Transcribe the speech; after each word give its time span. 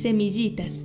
Semillitas. 0.00 0.84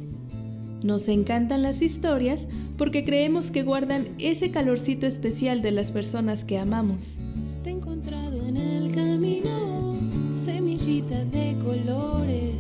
Nos 0.83 1.07
encantan 1.07 1.61
las 1.61 1.81
historias 1.81 2.49
porque 2.77 3.05
creemos 3.05 3.49
que 3.49 3.63
guardan 3.63 4.09
ese 4.19 4.51
calorcito 4.51 5.07
especial 5.07 5.61
de 5.61 5.71
las 5.71 5.91
personas 5.91 6.43
que 6.43 6.57
amamos. 6.57 7.15
Te 7.63 7.69
he 7.69 7.73
encontrado 7.73 8.45
en 8.45 8.57
el 8.57 8.93
camino, 8.93 9.97
semillita 10.33 11.23
de 11.23 11.55
colores, 11.63 12.55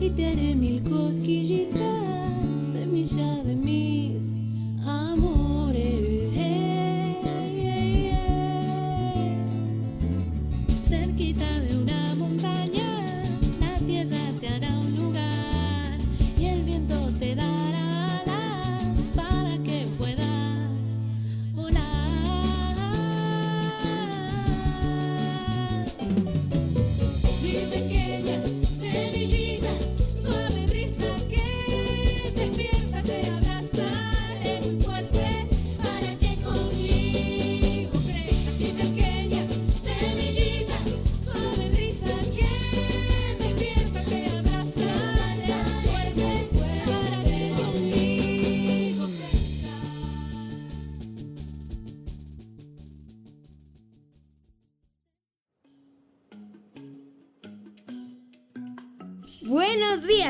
y 0.00 0.10
te 0.10 0.26
haré 0.26 0.56
mil 0.56 0.82
cosquillitas, 0.82 1.80
semilla 2.72 3.44
de 3.44 3.54
mis 3.54 4.33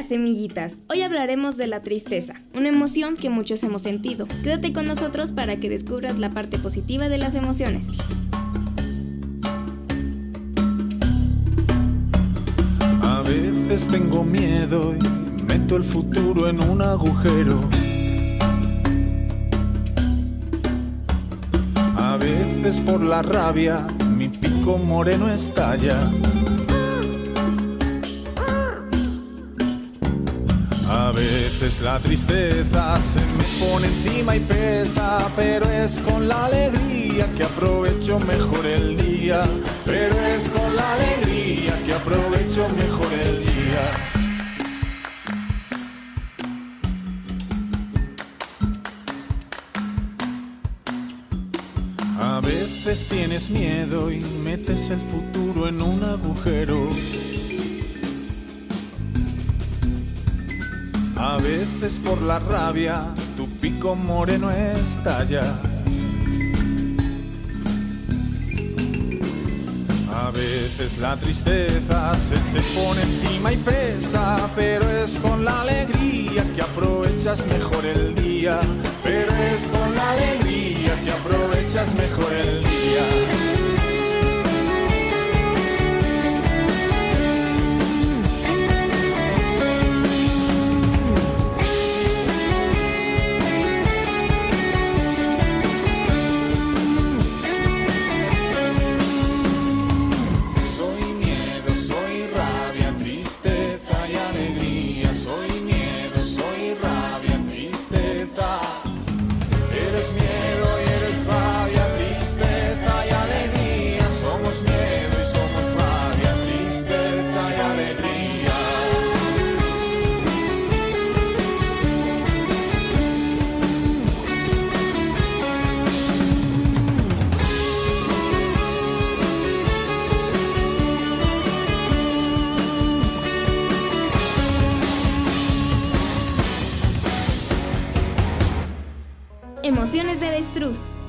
Semillitas. 0.05 0.79
Hoy 0.91 1.03
hablaremos 1.03 1.57
de 1.57 1.67
la 1.67 1.83
tristeza, 1.83 2.35
una 2.55 2.69
emoción 2.69 3.17
que 3.17 3.31
muchos 3.31 3.63
hemos 3.65 3.83
sentido. 3.83 4.27
Quédate 4.43 4.73
con 4.73 4.87
nosotros 4.87 5.33
para 5.33 5.57
que 5.57 5.71
descubras 5.71 6.19
la 6.19 6.31
parte 6.31 6.59
positiva 6.59 7.09
de 7.09 7.19
las 7.19 7.35
emociones. 7.35 7.89
A 13.03 13.23
veces 13.23 13.89
tengo 13.89 14.25
miedo 14.25 14.95
y 14.95 15.43
meto 15.43 15.77
el 15.77 15.85
futuro 15.85 16.49
en 16.49 16.63
un 16.63 16.83
agujero. 16.83 17.61
A 21.97 22.17
veces 22.19 22.81
por 22.81 23.03
la 23.03 23.23
rabia 23.23 23.87
mi 24.17 24.29
pico 24.29 24.79
moreno 24.79 25.29
estalla. 25.33 26.11
Veces 31.15 31.81
la 31.81 31.99
tristeza 32.01 33.01
se 33.01 33.21
me 33.21 33.45
pone 33.61 33.87
encima 33.87 34.37
y 34.37 34.41
pesa, 34.41 35.31
pero 35.37 35.69
es 35.71 36.01
con 36.01 36.27
la 36.29 36.47
alegría 36.47 37.27
que 37.37 37.45
aprovecho 37.45 38.19
mejor 38.21 38.67
el 38.67 38.97
día. 38.97 39.45
Pero 39.85 40.19
es 40.27 40.49
con 40.49 40.75
la 40.75 40.93
alegría 40.95 41.83
que 41.85 41.95
aprovecho 41.95 42.69
mejor 42.69 43.13
el 43.13 43.41
día. 43.41 44.15
A 52.21 52.41
veces 52.41 53.07
tienes 53.09 53.51
miedo 53.51 54.11
y 54.11 54.21
metes 54.21 54.91
el 54.91 54.99
futuro 54.99 55.69
en 55.69 55.81
un 55.81 56.03
agujero. 56.03 56.89
A 61.27 61.39
veces 61.39 61.99
por 62.05 62.21
la 62.21 62.39
rabia 62.39 63.07
tu 63.35 63.49
pico 63.49 63.97
moreno 63.97 64.51
estalla. 64.51 65.59
A 70.15 70.31
veces 70.33 70.99
la 70.99 71.17
tristeza 71.17 72.15
se 72.15 72.37
te 72.37 72.61
pone 72.77 73.01
encima 73.03 73.55
y 73.55 73.57
pesa, 73.57 74.51
pero 74.55 74.87
es 74.91 75.17
con 75.17 75.47
la 75.47 75.63
alegría 75.63 76.45
que 76.55 76.61
aprovechas 76.61 77.47
mejor 77.47 77.87
el 77.87 78.15
día. 78.15 78.61
Pero 79.03 79.35
es 79.35 79.67
con 79.69 79.95
la 79.95 80.11
alegría 80.11 81.01
que 81.03 81.11
aprovechas 81.11 81.95
mejor 81.95 82.35
el 82.35 82.63
día. 82.65 83.64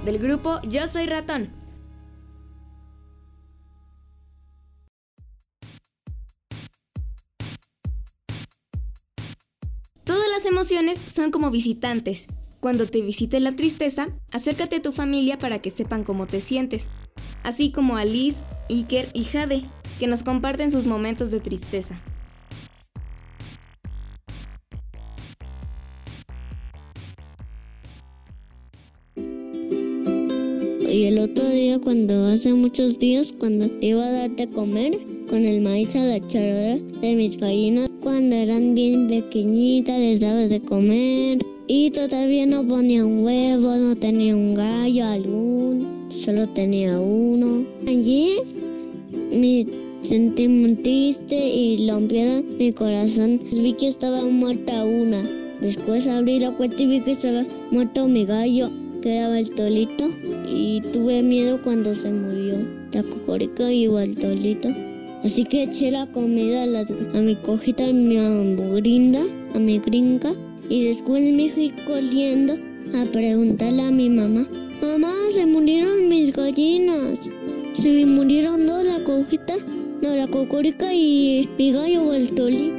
Del 0.05 0.19
grupo 0.19 0.61
Yo 0.61 0.87
Soy 0.87 1.07
Ratón. 1.07 1.49
Todas 10.03 10.29
las 10.29 10.45
emociones 10.45 10.99
son 11.11 11.31
como 11.31 11.49
visitantes. 11.49 12.27
Cuando 12.59 12.87
te 12.87 13.01
visite 13.01 13.39
la 13.39 13.53
tristeza, 13.53 14.07
acércate 14.31 14.77
a 14.77 14.81
tu 14.81 14.91
familia 14.91 15.39
para 15.39 15.59
que 15.59 15.71
sepan 15.71 16.03
cómo 16.03 16.27
te 16.27 16.39
sientes, 16.39 16.89
así 17.43 17.71
como 17.71 17.97
a 17.97 18.05
Liz, 18.05 18.43
Iker 18.69 19.09
y 19.13 19.23
Jade, 19.23 19.67
que 19.99 20.07
nos 20.07 20.23
comparten 20.23 20.69
sus 20.69 20.85
momentos 20.85 21.31
de 21.31 21.39
tristeza. 21.39 21.99
Y 30.95 31.07
el 31.07 31.19
otro 31.19 31.45
día, 31.49 31.77
cuando 31.77 32.23
hace 32.27 32.53
muchos 32.53 32.97
días, 32.97 33.33
cuando 33.37 33.69
iba 33.81 34.01
a 34.01 34.11
darte 34.11 34.43
a 34.43 34.47
comer 34.47 34.97
con 35.27 35.45
el 35.45 35.59
maíz 35.59 35.93
a 35.97 36.05
la 36.05 36.25
charola 36.25 36.77
de 37.01 37.15
mis 37.15 37.37
gallinas, 37.37 37.89
cuando 38.01 38.33
eran 38.33 38.75
bien 38.75 39.09
pequeñitas, 39.09 39.99
les 39.99 40.21
daba 40.21 40.47
de 40.47 40.61
comer. 40.61 41.39
Y 41.67 41.91
todavía 41.91 42.45
no 42.45 42.65
ponían 42.65 43.25
huevos, 43.25 43.77
no 43.77 43.97
tenía 43.97 44.37
un 44.37 44.53
gallo 44.53 45.03
algún, 45.03 46.07
solo 46.07 46.47
tenía 46.47 46.97
uno. 46.97 47.65
Allí 47.85 48.29
me 49.33 49.67
sentí 49.99 50.47
muy 50.47 50.75
triste 50.75 51.35
y 51.35 51.89
rompieron 51.89 52.57
mi 52.57 52.71
corazón. 52.71 53.41
Vi 53.51 53.73
que 53.73 53.89
estaba 53.89 54.23
muerta 54.27 54.85
una. 54.85 55.21
Después 55.59 56.07
abrí 56.07 56.39
la 56.39 56.55
puerta 56.55 56.81
y 56.81 56.87
vi 56.87 57.01
que 57.01 57.11
estaba 57.11 57.45
muerto 57.69 58.07
mi 58.07 58.23
gallo, 58.23 58.69
que 59.05 59.17
era 59.17 59.29
Bartolito. 59.29 60.09
Y 60.49 60.81
tuve 60.91 61.21
miedo 61.21 61.61
cuando 61.61 61.93
se 61.93 62.11
murió 62.11 62.55
la 62.91 63.03
cocorica 63.03 63.71
y 63.71 63.85
Bartolito. 63.87 64.69
Así 65.23 65.43
que 65.43 65.63
eché 65.63 65.91
la 65.91 66.07
comida 66.07 66.63
a, 66.63 67.21
mi 67.21 67.35
cojita, 67.35 67.85
a 67.85 67.93
mi 67.93 68.17
hamburguinda, 68.17 69.21
a 69.53 69.59
mi 69.59 69.77
gringa. 69.77 70.33
Y 70.69 70.85
después 70.85 71.21
me 71.21 71.49
fui 71.49 71.71
corriendo 71.85 72.53
a 72.95 73.05
preguntarle 73.11 73.83
a 73.83 73.91
mi 73.91 74.09
mamá. 74.09 74.43
Mamá, 74.81 75.13
se 75.29 75.45
murieron 75.45 76.09
mis 76.09 76.33
gallinas. 76.33 77.29
Se 77.73 77.91
me 77.91 78.07
murieron 78.07 78.65
dos, 78.65 78.85
la 78.85 79.03
cojita, 79.03 79.53
no, 80.01 80.15
la 80.15 80.27
cocorica 80.27 80.91
y 80.91 81.47
mi 81.59 81.71
gallo 81.71 82.07
Bartolito. 82.07 82.74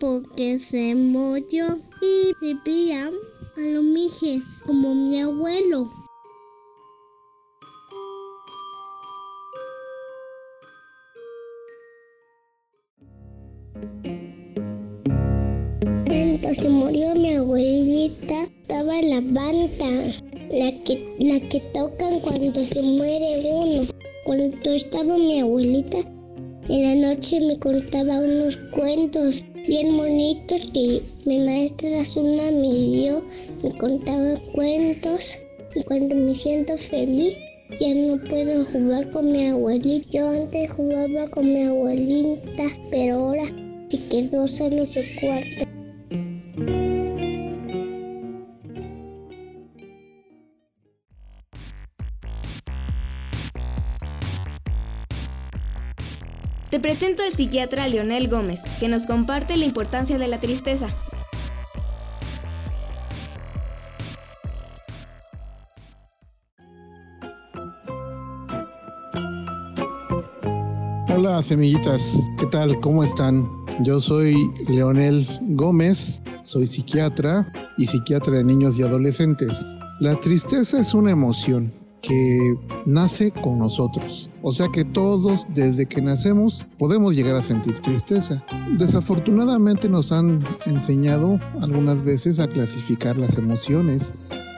Porque 0.00 0.58
se 0.58 0.94
murió 0.94 1.80
y 2.00 2.32
vivía 2.40 3.06
a 3.08 3.60
los 3.60 3.82
mijes 3.82 4.44
como 4.64 4.94
mi 4.94 5.20
abuelo. 5.20 5.90
Cuando 16.06 16.54
se 16.54 16.68
murió 16.68 17.14
mi 17.14 17.34
abuelita, 17.34 18.44
estaba 18.44 19.02
la 19.02 19.20
banda, 19.20 19.90
la 20.50 20.84
que, 20.84 21.16
la 21.18 21.40
que 21.48 21.60
tocan 21.74 22.20
cuando 22.20 22.64
se 22.64 22.82
muere 22.82 23.42
uno. 23.52 23.82
Cuando 24.24 24.70
estaba 24.70 25.16
mi 25.16 25.40
abuelita, 25.40 25.98
en 26.68 26.82
la 26.82 27.08
noche 27.08 27.40
me 27.40 27.58
contaba 27.58 28.20
unos 28.20 28.56
cuentos 28.74 29.42
bien 29.68 29.98
bonitos 29.98 30.62
que 30.72 31.02
mi 31.26 31.40
maestra 31.40 32.02
Zuna 32.02 32.50
me 32.50 32.72
dio, 32.72 33.22
me 33.62 33.70
contaba 33.76 34.40
cuentos 34.54 35.36
y 35.74 35.82
cuando 35.82 36.14
me 36.14 36.34
siento 36.34 36.74
feliz 36.78 37.38
ya 37.78 37.94
no 37.94 38.18
puedo 38.24 38.64
jugar 38.64 39.10
con 39.10 39.30
mi 39.30 39.46
abuelita. 39.46 40.08
Yo 40.10 40.30
antes 40.30 40.72
jugaba 40.72 41.28
con 41.28 41.52
mi 41.52 41.64
abuelita, 41.64 42.64
pero 42.90 43.16
ahora 43.16 43.44
se 43.90 43.98
quedó 44.08 44.48
solo 44.48 44.86
su 44.86 45.00
cuarto. 45.20 45.77
Presento 56.88 57.22
al 57.22 57.32
psiquiatra 57.32 57.86
Leonel 57.86 58.28
Gómez, 58.28 58.62
que 58.80 58.88
nos 58.88 59.04
comparte 59.06 59.58
la 59.58 59.66
importancia 59.66 60.16
de 60.16 60.26
la 60.26 60.40
tristeza. 60.40 60.86
Hola 71.14 71.42
semillitas, 71.42 72.18
¿qué 72.38 72.46
tal? 72.46 72.80
¿Cómo 72.80 73.04
están? 73.04 73.46
Yo 73.80 74.00
soy 74.00 74.50
Leonel 74.66 75.28
Gómez, 75.42 76.22
soy 76.42 76.66
psiquiatra 76.66 77.52
y 77.76 77.86
psiquiatra 77.86 78.32
de 78.32 78.44
niños 78.44 78.78
y 78.78 78.82
adolescentes. 78.82 79.62
La 80.00 80.18
tristeza 80.18 80.80
es 80.80 80.94
una 80.94 81.10
emoción 81.10 81.70
que 82.02 82.56
nace 82.86 83.30
con 83.30 83.58
nosotros. 83.58 84.30
O 84.42 84.52
sea 84.52 84.68
que 84.72 84.84
todos 84.84 85.46
desde 85.54 85.86
que 85.86 86.00
nacemos 86.00 86.66
podemos 86.78 87.14
llegar 87.14 87.36
a 87.36 87.42
sentir 87.42 87.80
tristeza. 87.82 88.44
Desafortunadamente 88.78 89.88
nos 89.88 90.12
han 90.12 90.40
enseñado 90.66 91.40
algunas 91.60 92.02
veces 92.02 92.38
a 92.40 92.48
clasificar 92.48 93.16
las 93.16 93.36
emociones 93.36 94.12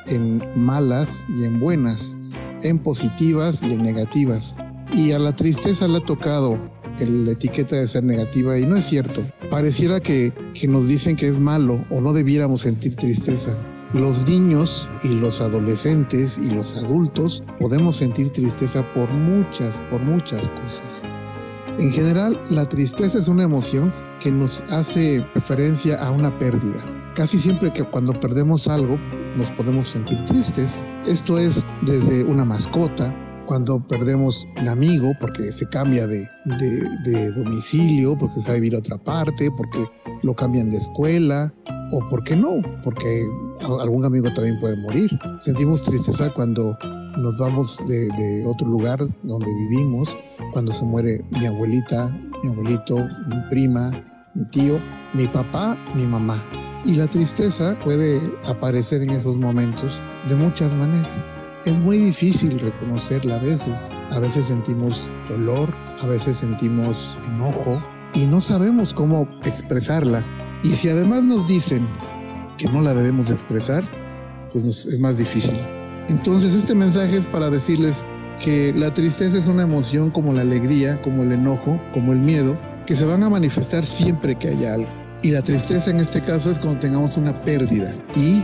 en 0.07 0.43
malas 0.57 1.09
y 1.29 1.45
en 1.45 1.61
buenas, 1.61 2.17
en 2.63 2.79
positivas 2.79 3.63
y 3.63 3.73
en 3.73 3.83
negativas. 3.83 4.55
Y 4.95 5.13
a 5.13 5.19
la 5.19 5.35
tristeza 5.35 5.87
le 5.89 5.99
ha 5.99 6.05
tocado 6.05 6.59
la 6.99 7.33
etiqueta 7.33 7.77
de 7.77 7.87
ser 7.87 8.05
negativa 8.05 8.59
y 8.59 8.67
no 8.67 8.77
es 8.77 8.85
cierto. 8.85 9.23
Pareciera 9.51 10.01
que, 10.01 10.33
que 10.55 10.69
nos 10.69 10.87
dicen 10.87 11.17
que 11.17 11.29
es 11.29 11.39
malo 11.39 11.85
o 11.91 12.01
no 12.01 12.13
debiéramos 12.13 12.63
sentir 12.63 12.97
tristeza. 12.97 13.57
Los 13.93 14.25
niños 14.27 14.89
y 15.03 15.09
los 15.09 15.41
adolescentes 15.41 16.39
y 16.39 16.51
los 16.51 16.77
adultos 16.77 17.43
podemos 17.59 17.97
sentir 17.97 18.31
tristeza 18.31 18.85
por 18.95 19.11
muchas, 19.11 19.81
por 19.91 20.01
muchas 20.01 20.49
cosas. 20.49 21.03
En 21.79 21.91
general, 21.91 22.41
la 22.51 22.69
tristeza 22.69 23.19
es 23.19 23.27
una 23.27 23.43
emoción 23.43 23.93
que 24.21 24.31
nos 24.31 24.63
hace 24.71 25.27
referencia 25.35 25.97
a 25.97 26.11
una 26.13 26.31
pérdida. 26.39 26.79
Casi 27.15 27.39
siempre 27.39 27.73
que 27.73 27.83
cuando 27.83 28.13
perdemos 28.19 28.69
algo 28.69 28.97
nos 29.37 29.51
podemos 29.53 29.89
sentir 29.89 30.25
tristes. 30.27 30.85
Esto 31.07 31.39
es 31.39 31.63
desde 31.83 32.23
una 32.25 32.45
mascota, 32.45 33.15
cuando 33.47 33.85
perdemos 33.89 34.47
un 34.61 34.69
amigo 34.69 35.13
porque 35.21 35.51
se 35.51 35.69
cambia 35.69 36.07
de, 36.07 36.29
de- 37.05 37.33
domicilio, 37.33 38.17
porque 38.17 38.41
se 38.41 38.47
va 38.47 38.53
a 38.53 38.55
vivir 38.55 38.77
a 38.77 38.79
otra 38.79 38.99
parte, 38.99 39.49
porque 39.57 39.85
lo 40.23 40.35
cambian 40.37 40.71
de 40.71 40.77
escuela, 40.77 41.53
o 41.91 42.01
porque 42.09 42.37
no, 42.37 42.63
porque 42.83 43.25
algún 43.81 44.05
amigo 44.05 44.33
también 44.33 44.59
puede 44.61 44.77
morir. 44.77 45.19
Sentimos 45.41 45.83
tristeza 45.83 46.33
cuando 46.33 46.77
nos 47.17 47.39
vamos 47.39 47.79
de, 47.89 48.09
de 48.09 48.47
otro 48.47 48.67
lugar 48.67 48.99
donde 49.23 49.53
vivimos, 49.69 50.17
cuando 50.53 50.73
se 50.73 50.85
muere 50.85 51.25
mi 51.31 51.47
abuelita, 51.47 52.09
mi 52.43 52.51
abuelito, 52.51 52.97
mi 53.27 53.41
prima, 53.49 53.91
mi 54.35 54.45
tío, 54.47 54.81
mi 55.15 55.27
papá, 55.27 55.77
mi 55.95 56.07
mamá. 56.07 56.43
Y 56.85 56.95
la 56.95 57.07
tristeza 57.07 57.79
puede 57.85 58.21
aparecer 58.47 59.03
en 59.03 59.11
esos 59.11 59.37
momentos 59.37 59.99
de 60.29 60.35
muchas 60.35 60.73
maneras. 60.75 61.29
Es 61.67 61.79
muy 61.79 61.99
difícil 61.99 62.59
reconocerla 62.59 63.37
a 63.37 63.43
veces. 63.43 63.91
A 64.11 64.19
veces 64.19 64.47
sentimos 64.47 65.11
dolor, 65.29 65.69
a 66.03 66.07
veces 66.07 66.39
sentimos 66.39 67.17
enojo 67.35 67.83
y 68.15 68.27
no 68.27 68.41
sabemos 68.41 68.95
cómo 68.95 69.29
expresarla. 69.45 70.25
Y 70.63 70.75
si 70.75 70.89
además 70.89 71.23
nos 71.23 71.49
dicen 71.49 71.87
que 72.59 72.67
no 72.69 72.83
la 72.83 72.93
debemos 72.95 73.29
de 73.29 73.35
expresar, 73.35 73.85
pues 74.53 74.65
nos- 74.65 74.87
es 74.87 75.01
más 75.01 75.17
difícil. 75.17 75.57
Entonces 76.09 76.55
este 76.55 76.75
mensaje 76.75 77.17
es 77.17 77.27
para 77.27 77.51
decirles 77.51 78.05
que 78.45 78.73
la 78.75 78.93
tristeza 78.93 79.39
es 79.39 79.47
una 79.47 79.63
emoción 79.63 80.11
como 80.11 80.33
la 80.33 80.43
alegría, 80.43 81.01
como 81.03 81.23
el 81.23 81.33
enojo, 81.33 81.81
como 81.93 82.13
el 82.13 82.19
miedo, 82.19 82.57
que 82.87 82.97
se 82.97 83.05
van 83.05 83.23
a 83.23 83.29
manifestar 83.31 83.85
siempre 83.85 84.35
que 84.35 84.49
haya 84.49 84.75
algo. 84.75 84.89
Y 85.23 85.31
la 85.31 85.43
tristeza 85.43 85.91
en 85.91 86.01
este 86.01 86.21
caso 86.23 86.51
es 86.51 86.59
cuando 86.59 86.81
tengamos 86.81 87.17
una 87.17 87.41
pérdida. 87.43 87.95
Y 88.17 88.43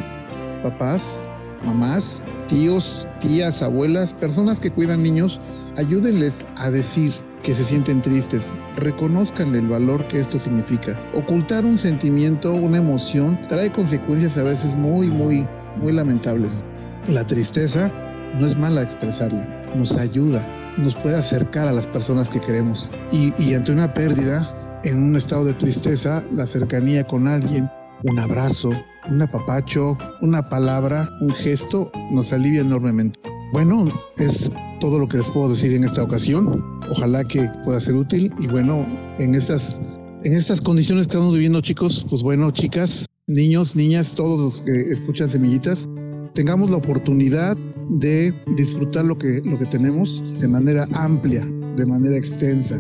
papás, 0.63 1.21
mamás, 1.65 2.23
tíos, 2.49 3.09
tías, 3.21 3.63
abuelas, 3.63 4.13
personas 4.13 4.61
que 4.61 4.71
cuidan 4.71 5.03
niños, 5.03 5.41
ayúdenles 5.77 6.45
a 6.57 6.71
decir 6.71 7.13
que 7.47 7.55
se 7.55 7.65
sienten 7.65 8.03
tristes, 8.03 8.49
reconozcan 8.77 9.55
el 9.55 9.69
valor 9.69 10.05
que 10.09 10.19
esto 10.19 10.37
significa. 10.37 10.99
Ocultar 11.15 11.65
un 11.65 11.79
sentimiento, 11.79 12.53
una 12.53 12.79
emoción, 12.79 13.39
trae 13.47 13.71
consecuencias 13.71 14.37
a 14.37 14.43
veces 14.43 14.75
muy, 14.75 15.07
muy, 15.07 15.47
muy 15.81 15.93
lamentables. 15.93 16.65
La 17.07 17.25
tristeza 17.25 17.93
no 18.37 18.49
es 18.49 18.59
mala 18.59 18.83
expresarla, 18.83 19.47
nos 19.77 19.93
ayuda, 19.93 20.45
nos 20.77 20.97
puede 20.97 21.19
acercar 21.19 21.69
a 21.69 21.73
las 21.73 21.87
personas 21.87 22.29
que 22.29 22.41
queremos. 22.41 22.91
Y, 23.13 23.55
ante 23.55 23.71
una 23.71 23.95
pérdida, 23.95 24.81
en 24.83 25.01
un 25.01 25.15
estado 25.15 25.45
de 25.45 25.55
tristeza, 25.55 26.25
la 26.33 26.49
cercanía 26.49 27.07
con 27.07 27.29
alguien, 27.29 27.71
un 28.03 28.19
abrazo, 28.19 28.71
un 29.09 29.23
apapacho, 29.23 29.97
una 30.21 30.49
palabra, 30.49 31.09
un 31.21 31.31
gesto, 31.31 31.93
nos 32.11 32.33
alivia 32.33 32.63
enormemente. 32.63 33.21
Bueno, 33.53 33.87
es 34.17 34.51
todo 34.81 34.99
lo 34.99 35.07
que 35.07 35.19
les 35.19 35.31
puedo 35.31 35.51
decir 35.51 35.73
en 35.75 35.85
esta 35.85 36.03
ocasión. 36.03 36.76
Ojalá 36.91 37.25
que 37.25 37.51
pueda 37.65 37.81
ser 37.81 37.95
útil 37.95 38.33
y 38.39 38.47
bueno, 38.47 38.87
en 39.19 39.35
estas, 39.35 39.81
en 40.25 40.35
estas 40.35 40.61
condiciones 40.61 41.07
que 41.07 41.13
estamos 41.13 41.35
viviendo 41.35 41.61
chicos, 41.61 42.07
pues 42.09 42.23
bueno, 42.23 42.51
chicas, 42.51 43.07
niños, 43.27 43.75
niñas, 43.75 44.15
todos 44.15 44.41
los 44.41 44.61
que 44.63 44.93
escuchan 44.93 45.29
semillitas, 45.29 45.89
tengamos 46.35 46.71
la 46.71 46.77
oportunidad 46.77 47.57
de 47.91 48.33
disfrutar 48.57 49.05
lo 49.05 49.19
que, 49.19 49.41
lo 49.45 49.59
que 49.59 49.67
tenemos 49.67 50.23
de 50.41 50.49
manera 50.49 50.87
amplia, 50.93 51.45
de 51.77 51.87
manera 51.87 52.17
extensa. 52.17 52.79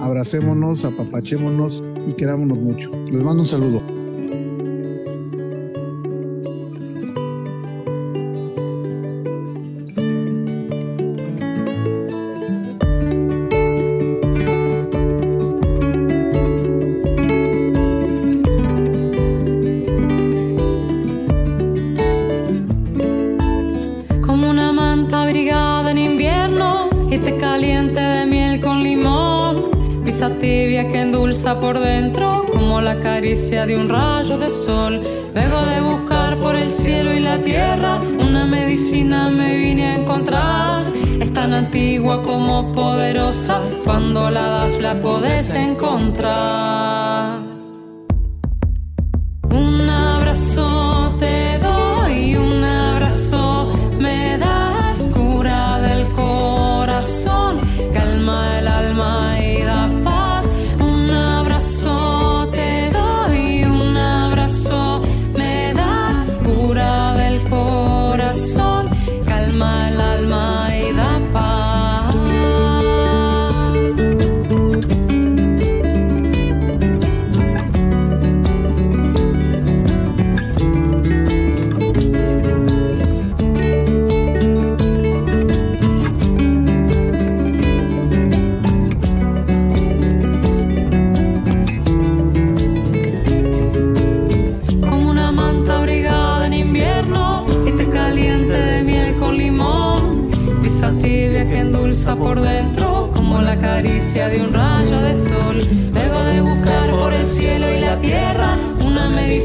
Abracémonos, 0.00 0.84
apapachémonos 0.84 1.82
y 2.08 2.12
querámonos 2.12 2.58
mucho. 2.58 2.90
Les 3.10 3.22
mando 3.22 3.42
un 3.42 3.46
saludo. 3.46 3.95
Por 31.60 31.78
dentro 31.78 32.44
como 32.52 32.80
la 32.80 32.98
caricia 33.00 33.66
de 33.66 33.76
un 33.76 33.88
rayo 33.88 34.38
de 34.38 34.50
sol. 34.50 35.00
Luego 35.34 35.62
de 35.66 35.80
buscar 35.80 36.38
por 36.38 36.56
el 36.56 36.70
cielo 36.70 37.12
y 37.12 37.20
la 37.20 37.38
tierra, 37.38 38.00
una 38.18 38.44
medicina 38.44 39.28
me 39.28 39.56
vine 39.56 39.86
a 39.86 39.94
encontrar. 39.96 40.84
Es 41.20 41.32
tan 41.32 41.54
antigua 41.54 42.22
como 42.22 42.72
poderosa, 42.72 43.60
cuando 43.84 44.30
la 44.30 44.48
das 44.48 44.80
la 44.80 45.00
podés 45.00 45.52
encontrar. 45.54 46.95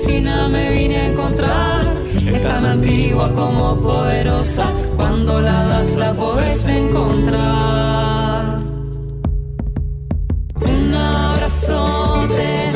Medicina 0.01 0.47
me 0.47 0.71
vine 0.71 0.97
a 0.97 1.07
encontrar. 1.07 1.81
Es 2.15 2.43
tan 2.43 2.65
antigua 2.65 3.31
como 3.33 3.75
poderosa, 3.77 4.71
cuando 4.95 5.41
la 5.41 5.63
das 5.65 5.95
la 5.95 6.13
podés 6.13 6.67
encontrar. 6.67 7.41
Un 10.55 10.93
abrazo 10.93 12.25
te 12.27 12.70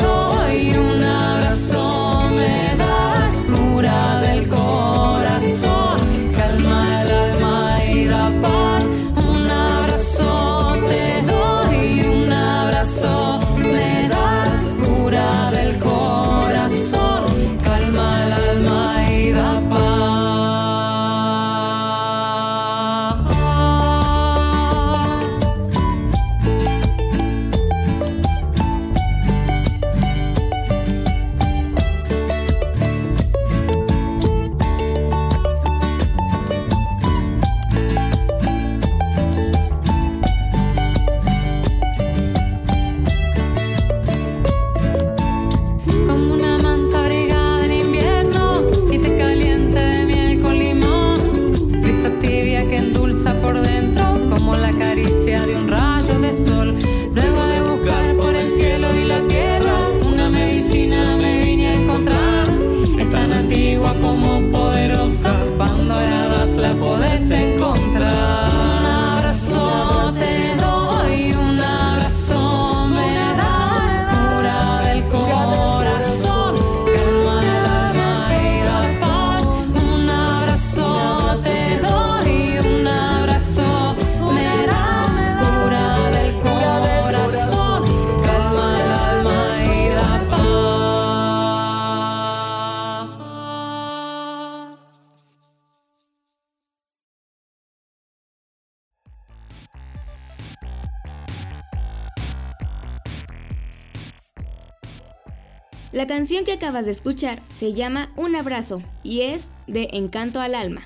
La 105.96 106.06
canción 106.06 106.44
que 106.44 106.52
acabas 106.52 106.84
de 106.84 106.92
escuchar 106.92 107.42
se 107.48 107.72
llama 107.72 108.12
Un 108.16 108.36
abrazo 108.36 108.82
y 109.02 109.22
es 109.22 109.48
de 109.66 109.88
Encanto 109.94 110.42
al 110.42 110.54
alma. 110.54 110.82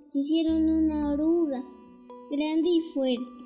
se 0.09 0.19
hicieron 0.19 0.69
una 0.69 1.13
oruga 1.13 1.63
grande 2.33 2.69
y 2.69 2.81
fuerte 2.93 3.44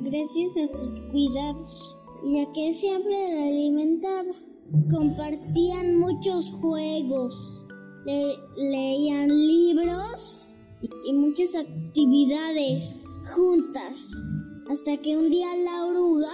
gracias 0.00 0.56
a 0.56 0.68
sus 0.76 1.00
cuidados 1.10 1.96
ya 2.32 2.50
que 2.52 2.74
siempre 2.74 3.34
la 3.34 3.44
alimentaba. 3.44 4.32
Compartían 4.90 5.98
muchos 5.98 6.50
juegos 6.60 7.64
le- 8.06 8.36
leían 8.56 9.28
libros 9.28 10.50
y, 10.82 11.10
y 11.10 11.12
muchas 11.14 11.54
actividades 11.54 12.96
juntas. 13.34 14.12
Hasta 14.70 14.96
que 14.98 15.16
un 15.16 15.30
día 15.30 15.48
la 15.64 15.86
oruga 15.86 16.30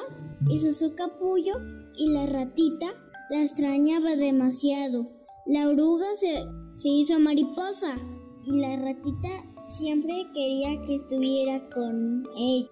hizo 0.50 0.72
su 0.72 0.94
capullo 0.94 1.54
y 1.96 2.08
la 2.12 2.26
ratita 2.26 2.86
la 3.30 3.42
extrañaba 3.42 4.16
demasiado. 4.16 5.08
La 5.46 5.68
oruga 5.68 6.06
se, 6.16 6.34
se 6.74 6.88
hizo 6.88 7.18
mariposa 7.18 7.96
y 8.44 8.56
la 8.60 8.76
ratita 8.76 9.28
siempre 9.68 10.26
quería 10.34 10.80
que 10.82 10.96
estuviera 10.96 11.68
con 11.70 12.24
ella, 12.36 12.68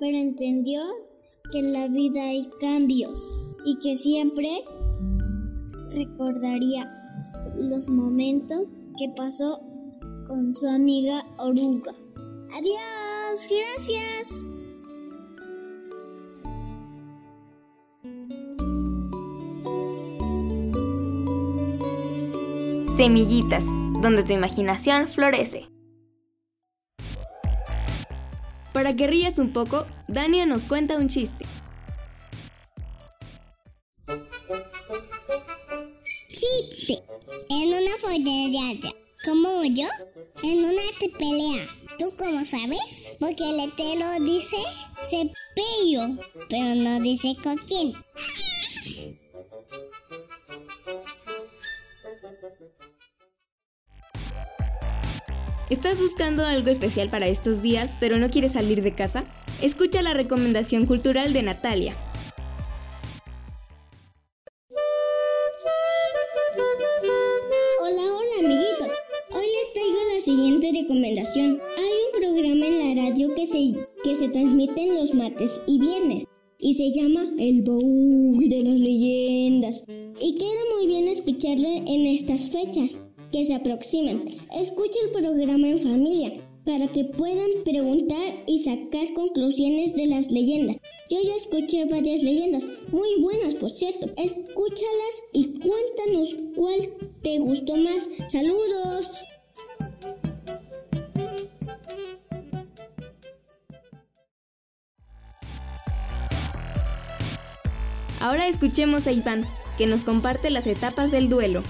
pero 0.00 0.16
entendió 0.16 0.80
que 1.50 1.60
en 1.60 1.72
la 1.72 1.88
vida 1.88 2.22
hay 2.22 2.48
cambios 2.60 3.46
y 3.64 3.78
que 3.78 3.96
siempre 3.96 4.48
recordaría 5.90 6.88
los 7.56 7.88
momentos 7.88 8.68
que 8.98 9.08
pasó 9.16 9.60
con 10.26 10.54
su 10.54 10.66
amiga 10.68 11.24
oruga. 11.38 11.92
Adiós, 12.52 13.48
gracias. 13.48 14.54
Semillitas, 22.96 23.64
donde 24.02 24.24
tu 24.24 24.32
imaginación 24.32 25.06
florece. 25.06 25.77
Para 28.78 28.94
que 28.94 29.08
rías 29.08 29.40
un 29.40 29.52
poco, 29.52 29.86
Dania 30.06 30.46
nos 30.46 30.62
cuenta 30.62 30.98
un 30.98 31.08
chiste. 31.08 31.44
Chiste. 36.28 37.02
En 37.50 37.68
una 37.70 37.96
fogallada, 38.00 38.94
como 39.24 39.64
yo, 39.64 39.88
en 40.44 40.58
una 40.64 41.18
pelea. 41.18 41.66
¿Tú 41.98 42.04
cómo 42.16 42.46
sabes? 42.46 43.14
Porque 43.18 43.42
el 43.42 43.56
letero 43.56 44.06
dice 44.20 44.56
cepillo, 45.10 46.06
pero 46.48 46.76
no 46.76 47.00
dice 47.00 47.34
coquín. 47.42 47.88
¿Estás 47.88 48.07
algo 56.44 56.70
especial 56.70 57.10
para 57.10 57.26
estos 57.26 57.62
días, 57.62 57.96
pero 57.98 58.18
no 58.18 58.28
quieres 58.28 58.52
salir 58.52 58.82
de 58.82 58.94
casa? 58.94 59.24
Escucha 59.60 60.02
la 60.02 60.14
recomendación 60.14 60.86
cultural 60.86 61.32
de 61.32 61.42
Natalia. 61.42 61.94
Hola, 67.80 68.02
hola 68.02 68.38
amiguitos. 68.40 68.88
Hoy 69.30 69.46
les 69.46 69.72
traigo 69.72 69.98
la 70.14 70.20
siguiente 70.20 70.72
recomendación. 70.82 71.60
Hay 71.76 71.84
un 72.06 72.20
programa 72.20 72.66
en 72.66 72.96
la 72.96 73.02
radio 73.02 73.34
que 73.34 73.46
se, 73.46 73.74
que 74.04 74.14
se 74.14 74.28
transmiten 74.28 74.94
los 74.94 75.14
martes 75.14 75.62
y 75.66 75.80
viernes 75.80 76.24
y 76.60 76.74
se 76.74 76.90
llama 76.90 77.24
El 77.38 77.62
Baúl 77.62 78.48
de 78.48 78.62
las 78.62 78.80
Leyendas. 78.80 79.84
Y 80.20 80.34
queda 80.34 80.76
muy 80.76 80.86
bien 80.86 81.08
escucharle 81.08 81.78
en 81.86 82.06
estas 82.06 82.50
fechas 82.50 83.02
que 83.32 83.44
se 83.44 83.54
aproximan. 83.54 84.24
Escucha 84.54 84.98
el 85.04 85.10
programa 85.10 85.68
en 85.68 85.78
familia 85.78 86.32
para 86.64 86.86
que 86.88 87.04
puedan 87.04 87.48
preguntar 87.64 88.44
y 88.46 88.62
sacar 88.62 89.14
conclusiones 89.14 89.96
de 89.96 90.06
las 90.06 90.30
leyendas. 90.30 90.76
Yo 91.08 91.16
ya 91.24 91.34
escuché 91.34 91.86
varias 91.86 92.22
leyendas, 92.22 92.68
muy 92.92 93.08
buenas 93.22 93.54
por 93.54 93.70
cierto. 93.70 94.06
Escúchalas 94.18 95.22
y 95.32 95.58
cuéntanos 95.58 96.36
cuál 96.56 96.80
te 97.22 97.38
gustó 97.38 97.76
más. 97.76 98.08
Saludos. 98.26 99.24
Ahora 108.20 108.46
escuchemos 108.46 109.06
a 109.06 109.12
Iván, 109.12 109.46
que 109.78 109.86
nos 109.86 110.02
comparte 110.02 110.50
las 110.50 110.66
etapas 110.66 111.10
del 111.10 111.30
duelo. 111.30 111.62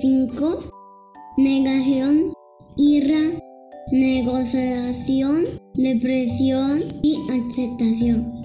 5. 0.00 0.58
Negación, 1.38 2.32
ira, 2.76 3.18
negociación, 3.90 5.42
depresión 5.74 6.78
y 7.02 7.16
aceptación. 7.30 8.44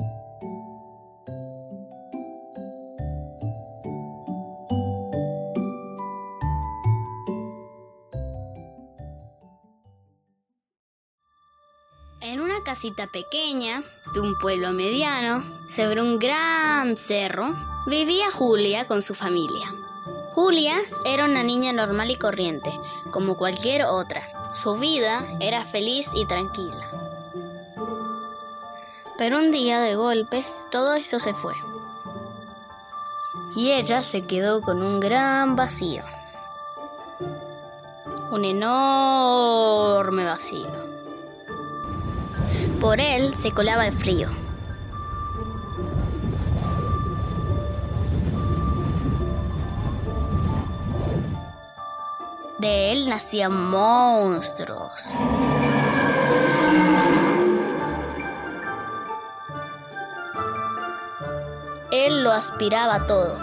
En 12.22 12.42
una 12.42 12.56
casita 12.66 13.08
pequeña 13.14 13.84
de 14.16 14.22
un 14.22 14.36
pueblo 14.40 14.72
mediano, 14.72 15.44
sobre 15.70 16.02
un 16.02 16.18
gran 16.18 16.98
cerro, 16.98 17.54
vivía 17.86 18.32
Julia 18.32 18.88
con 18.88 19.04
su 19.04 19.14
familia. 19.14 19.72
Julia 20.44 20.76
era 21.06 21.24
una 21.24 21.42
niña 21.42 21.72
normal 21.72 22.12
y 22.12 22.18
corriente, 22.18 22.70
como 23.12 23.38
cualquier 23.38 23.86
otra. 23.86 24.52
Su 24.52 24.76
vida 24.76 25.26
era 25.40 25.64
feliz 25.64 26.10
y 26.14 26.26
tranquila. 26.26 26.86
Pero 29.18 29.38
un 29.38 29.52
día 29.52 29.80
de 29.80 29.96
golpe 29.96 30.46
todo 30.70 30.96
eso 30.96 31.18
se 31.20 31.34
fue. 31.34 31.54
Y 33.56 33.72
ella 33.72 34.04
se 34.04 34.26
quedó 34.26 34.60
con 34.62 34.84
un 34.84 35.00
gran 35.00 35.56
vacío. 35.56 36.04
Un 38.30 38.44
enorme 38.44 40.26
vacío. 40.26 40.68
Por 42.82 43.00
él 43.00 43.34
se 43.38 43.54
colaba 43.54 43.88
el 43.88 43.94
frío. 43.94 44.43
De 52.64 52.94
él 52.94 53.10
nacían 53.10 53.52
monstruos. 53.52 55.10
Él 61.92 62.24
lo 62.24 62.32
aspiraba 62.32 63.06
todo. 63.06 63.38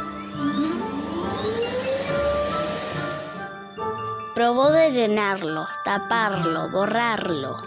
Probó 4.35 4.71
de 4.71 4.91
llenarlo, 4.91 5.67
taparlo, 5.85 6.71
borrarlo, 6.71 7.59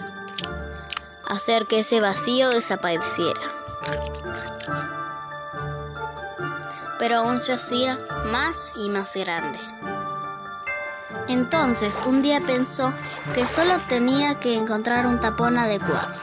hacer 1.30 1.68
que 1.68 1.82
ese 1.82 2.02
vacío 2.02 2.50
desapareciera. 2.50 3.42
Pero 6.98 7.18
aún 7.18 7.40
se 7.40 7.54
hacía 7.54 8.00
más 8.32 8.74
y 8.76 8.90
más 8.90 9.16
grande. 9.16 9.73
Entonces 11.34 12.04
un 12.06 12.22
día 12.22 12.40
pensó 12.42 12.94
que 13.34 13.48
solo 13.48 13.80
tenía 13.90 14.40
que 14.40 14.54
encontrar 14.54 15.08
un 15.08 15.20
tapón 15.20 15.58
adecuado. 15.58 16.14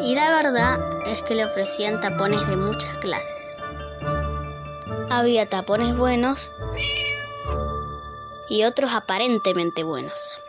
Y 0.00 0.16
la 0.16 0.30
verdad 0.32 0.80
es 1.06 1.22
que 1.22 1.36
le 1.36 1.44
ofrecían 1.44 2.00
tapones 2.00 2.44
de 2.48 2.56
muchas 2.56 2.96
clases. 2.96 3.56
Había 5.10 5.48
tapones 5.48 5.96
buenos 5.96 6.50
y 8.48 8.64
otros 8.64 8.92
aparentemente 8.92 9.84
buenos. 9.84 10.40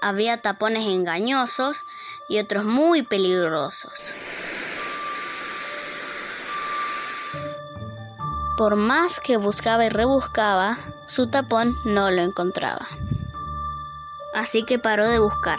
Había 0.00 0.42
tapones 0.42 0.88
engañosos 0.88 1.84
y 2.28 2.40
otros 2.40 2.64
muy 2.64 3.02
peligrosos. 3.02 4.16
Por 8.56 8.76
más 8.76 9.18
que 9.18 9.36
buscaba 9.36 9.84
y 9.84 9.88
rebuscaba, 9.88 10.78
su 11.06 11.26
tapón 11.26 11.76
no 11.84 12.10
lo 12.10 12.22
encontraba. 12.22 12.86
Así 14.32 14.64
que 14.64 14.78
paró 14.78 15.08
de 15.08 15.18
buscar. 15.18 15.58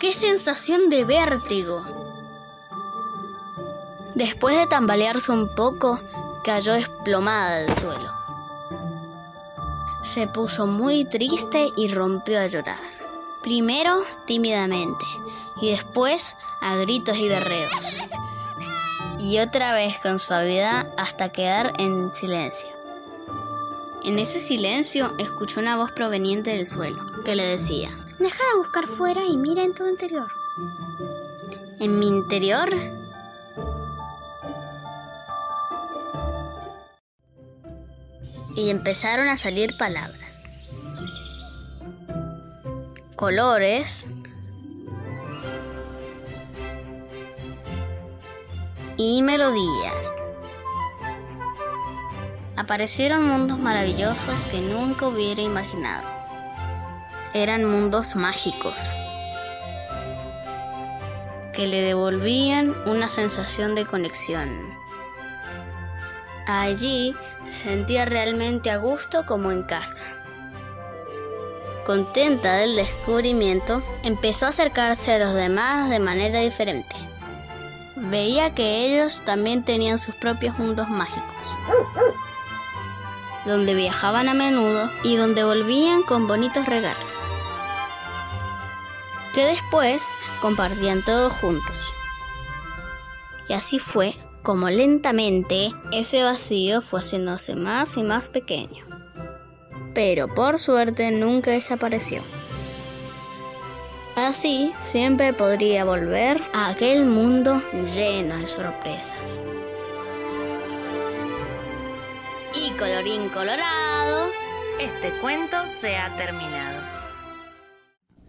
¡Qué 0.00 0.12
sensación 0.12 0.88
de 0.88 1.04
vértigo! 1.04 1.84
Después 4.14 4.56
de 4.56 4.66
tambalearse 4.66 5.30
un 5.30 5.54
poco, 5.54 6.00
cayó 6.42 6.72
desplomada 6.72 7.56
del 7.56 7.74
suelo. 7.74 8.10
Se 10.02 10.26
puso 10.26 10.66
muy 10.66 11.04
triste 11.04 11.72
y 11.76 11.88
rompió 11.88 12.40
a 12.40 12.46
llorar. 12.46 12.80
Primero 13.42 13.96
tímidamente 14.24 15.04
y 15.60 15.70
después 15.70 16.36
a 16.60 16.76
gritos 16.76 17.16
y 17.16 17.28
berreos. 17.28 18.00
Y 19.26 19.40
otra 19.40 19.72
vez 19.72 19.98
con 19.98 20.20
suavidad 20.20 20.86
hasta 20.96 21.30
quedar 21.30 21.72
en 21.80 22.14
silencio. 22.14 22.68
En 24.04 24.20
ese 24.20 24.38
silencio 24.38 25.16
escuchó 25.18 25.58
una 25.58 25.76
voz 25.76 25.90
proveniente 25.90 26.50
del 26.50 26.68
suelo 26.68 27.24
que 27.24 27.34
le 27.34 27.42
decía, 27.42 27.90
deja 28.20 28.44
de 28.52 28.58
buscar 28.58 28.86
fuera 28.86 29.24
y 29.24 29.36
mira 29.36 29.64
en 29.64 29.74
tu 29.74 29.84
interior. 29.88 30.30
¿En 31.80 31.98
mi 31.98 32.06
interior? 32.06 32.70
y 38.54 38.70
empezaron 38.70 39.28
a 39.28 39.36
salir 39.36 39.76
palabras, 39.76 40.38
colores 43.14 44.06
y 48.96 49.22
melodías. 49.22 50.14
Aparecieron 52.56 53.28
mundos 53.28 53.58
maravillosos 53.58 54.40
que 54.50 54.60
nunca 54.60 55.08
hubiera 55.08 55.42
imaginado. 55.42 56.08
Eran 57.34 57.64
mundos 57.64 58.16
mágicos 58.16 58.96
que 61.52 61.66
le 61.66 61.80
devolvían 61.80 62.74
una 62.86 63.08
sensación 63.08 63.74
de 63.74 63.86
conexión. 63.86 64.48
Allí 66.46 67.16
se 67.42 67.52
sentía 67.52 68.04
realmente 68.04 68.70
a 68.70 68.76
gusto 68.76 69.24
como 69.26 69.50
en 69.50 69.62
casa. 69.62 70.04
Contenta 71.86 72.56
del 72.56 72.76
descubrimiento, 72.76 73.82
empezó 74.02 74.46
a 74.46 74.50
acercarse 74.50 75.14
a 75.14 75.18
los 75.18 75.34
demás 75.34 75.88
de 75.88 75.98
manera 75.98 76.40
diferente. 76.40 76.94
Veía 77.96 78.54
que 78.54 78.86
ellos 78.86 79.22
también 79.24 79.64
tenían 79.64 79.98
sus 79.98 80.14
propios 80.14 80.58
mundos 80.58 80.88
mágicos, 80.88 81.46
donde 83.46 83.74
viajaban 83.74 84.28
a 84.28 84.34
menudo 84.34 84.90
y 85.02 85.16
donde 85.16 85.42
volvían 85.44 86.02
con 86.02 86.26
bonitos 86.28 86.66
regalos, 86.66 87.16
que 89.34 89.46
después 89.46 90.06
compartían 90.42 91.02
todos 91.02 91.32
juntos. 91.32 91.74
Y 93.48 93.54
así 93.54 93.78
fue 93.78 94.14
como 94.42 94.68
lentamente 94.68 95.74
ese 95.90 96.22
vacío 96.22 96.82
fue 96.82 97.00
haciéndose 97.00 97.56
más 97.56 97.96
y 97.96 98.02
más 98.02 98.28
pequeño. 98.28 98.84
Pero 99.94 100.32
por 100.34 100.58
suerte 100.58 101.10
nunca 101.12 101.50
desapareció. 101.50 102.22
Así 104.16 104.72
siempre 104.80 105.34
podría 105.34 105.84
volver 105.84 106.40
a 106.54 106.70
aquel 106.70 107.04
mundo 107.04 107.60
lleno 107.94 108.38
de 108.38 108.48
sorpresas. 108.48 109.42
Y 112.54 112.70
colorín 112.78 113.28
colorado, 113.28 114.30
este 114.80 115.10
cuento 115.20 115.66
se 115.66 115.96
ha 115.96 116.16
terminado. 116.16 116.80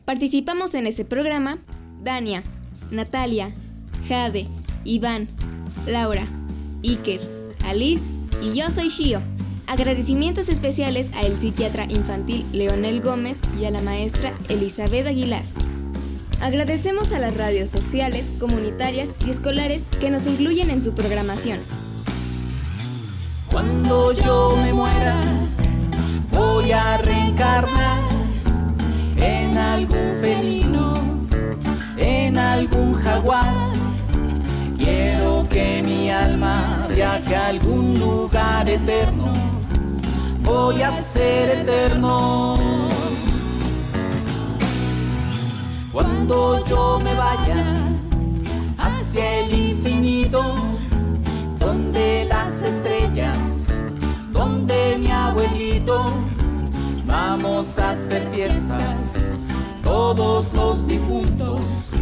Participamos 0.03 0.73
en 0.73 0.87
ese 0.87 1.05
programa 1.05 1.59
Dania, 2.03 2.43
Natalia, 2.91 3.53
Jade, 4.09 4.45
Iván, 4.83 5.29
Laura, 5.85 6.27
Iker, 6.83 7.21
Alice 7.65 8.09
y 8.41 8.59
yo 8.59 8.69
soy 8.71 8.89
Shio. 8.89 9.21
Agradecimientos 9.67 10.49
especiales 10.49 11.11
a 11.13 11.21
el 11.21 11.37
psiquiatra 11.37 11.85
infantil 11.85 12.45
Leonel 12.51 13.01
Gómez 13.01 13.39
y 13.57 13.63
a 13.63 13.71
la 13.71 13.81
maestra 13.81 14.33
Elizabeth 14.49 15.07
Aguilar. 15.07 15.43
Agradecemos 16.41 17.11
a 17.11 17.19
las 17.19 17.35
radios 17.35 17.69
sociales, 17.69 18.33
comunitarias 18.39 19.09
y 19.25 19.31
escolares 19.31 19.83
que 19.99 20.11
nos 20.11 20.25
incluyen 20.27 20.69
en 20.69 20.81
su 20.81 20.93
programación. 20.93 21.59
Cuando 23.51 24.13
yo 24.13 24.55
me 24.61 24.71
muera, 24.71 25.19
voy 26.31 26.71
a 26.71 26.97
reencarnar 26.97 28.03
en 29.17 29.57
algún 29.57 30.17
felino, 30.21 30.93
en 31.97 32.37
algún 32.37 32.93
jaguar. 32.93 33.53
Quiero 34.77 35.43
que 35.49 35.81
mi 35.83 36.11
alma 36.11 36.87
viaje 36.93 37.35
a 37.35 37.47
algún 37.47 37.99
lugar 37.99 38.69
eterno. 38.69 39.33
Voy 40.43 40.81
a 40.83 40.91
ser 40.91 41.61
eterno. 41.61 42.86
Cuando 45.97 46.63
yo 46.63 46.99
me 47.03 47.11
vaya 47.15 47.73
hacia 48.77 49.39
el 49.39 49.71
infinito, 49.71 50.53
donde 51.57 52.23
las 52.25 52.63
estrellas, 52.63 53.69
donde 54.31 54.99
mi 54.99 55.09
abuelito, 55.09 56.13
vamos 57.03 57.79
a 57.79 57.89
hacer 57.89 58.29
fiestas, 58.31 59.25
todos 59.83 60.53
los 60.53 60.87
difuntos, 60.87 61.93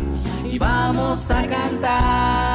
y 0.44 0.60
vamos 0.60 1.32
a 1.32 1.48
cantar. 1.48 2.55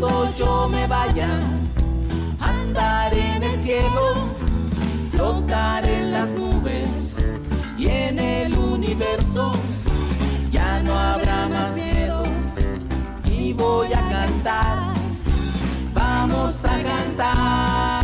Cuando 0.00 0.32
yo 0.36 0.68
me 0.68 0.86
vaya, 0.86 1.40
andaré 2.38 3.34
en 3.34 3.42
el 3.42 3.50
cielo, 3.50 4.14
flotaré 5.10 6.02
en 6.04 6.12
las 6.12 6.34
nubes 6.34 7.16
y 7.76 7.88
en 7.88 8.20
el 8.20 8.56
universo. 8.56 9.50
Ya 10.50 10.80
no 10.84 10.92
habrá 10.96 11.48
más 11.48 11.82
miedo 11.82 12.22
y 13.24 13.52
voy 13.54 13.92
a 13.92 14.08
cantar. 14.08 14.94
Vamos 15.92 16.64
a 16.64 16.80
cantar. 16.80 17.97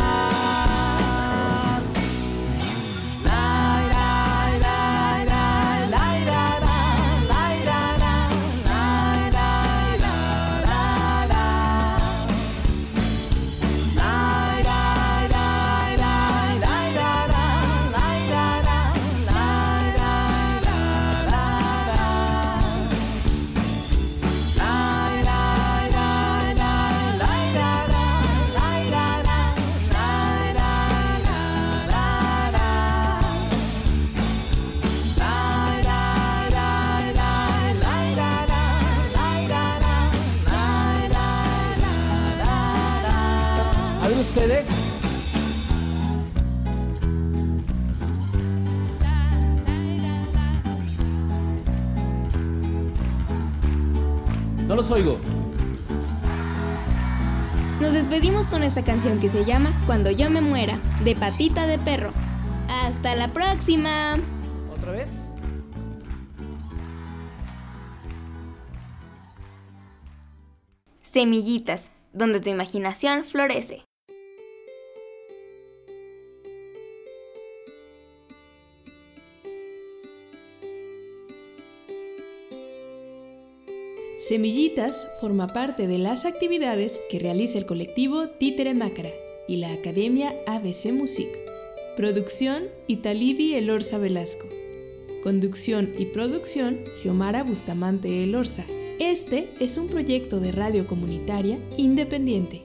Los 54.85 54.91
oigo. 54.91 55.19
Nos 57.81 57.93
despedimos 57.93 58.47
con 58.47 58.63
esta 58.63 58.83
canción 58.83 59.19
que 59.19 59.29
se 59.29 59.43
llama 59.43 59.73
Cuando 59.85 60.11
yo 60.11 60.29
me 60.29 60.41
muera, 60.41 60.79
de 61.03 61.15
Patita 61.15 61.65
de 61.65 61.79
Perro. 61.79 62.13
¡Hasta 62.69 63.15
la 63.15 63.33
próxima! 63.33 64.17
¿Otra 64.75 64.91
vez? 64.91 65.35
Semillitas, 71.01 71.91
donde 72.13 72.39
tu 72.39 72.49
imaginación 72.49 73.23
florece. 73.23 73.83
Semillitas 84.27 85.07
forma 85.21 85.45
parte 85.45 85.85
de 85.85 85.99
las 85.99 86.25
actividades 86.25 86.99
que 87.11 87.19
realiza 87.19 87.59
el 87.59 87.67
colectivo 87.67 88.27
Títere 88.27 88.73
Mácara 88.73 89.11
y 89.47 89.57
la 89.57 89.71
Academia 89.71 90.33
ABC 90.47 90.91
Music. 90.91 91.27
Producción 91.95 92.63
Italibi 92.87 93.53
Elorza 93.53 93.99
Velasco. 93.99 94.47
Conducción 95.21 95.93
y 95.95 96.05
producción 96.05 96.79
Xiomara 96.95 97.43
Bustamante 97.43 98.23
Elorza. 98.23 98.65
Este 98.99 99.47
es 99.59 99.77
un 99.77 99.85
proyecto 99.85 100.39
de 100.39 100.51
radio 100.51 100.87
comunitaria 100.87 101.59
independiente. 101.77 102.63